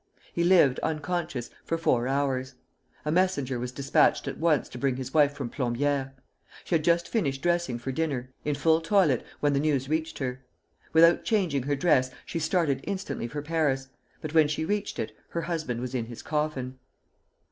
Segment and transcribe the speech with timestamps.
[0.33, 2.55] He lived, unconscious, for four hours.
[3.05, 6.09] A messenger was despatched at once to bring his wife from Plombières.
[6.65, 10.43] She had just finished dressing for dinner, in full toilet, when the news reached her.
[10.91, 13.89] Without changing her dress, she started instantly for Paris,
[14.21, 16.79] but when she reached it, her husband was in his coffin.